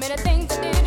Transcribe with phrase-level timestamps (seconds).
[0.00, 0.77] Walk